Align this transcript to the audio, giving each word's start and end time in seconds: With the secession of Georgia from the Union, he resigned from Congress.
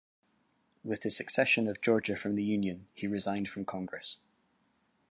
With 0.83 1.03
the 1.03 1.11
secession 1.11 1.67
of 1.67 1.79
Georgia 1.79 2.15
from 2.15 2.33
the 2.33 2.41
Union, 2.43 2.87
he 2.91 3.05
resigned 3.05 3.47
from 3.49 3.65
Congress. 3.65 4.17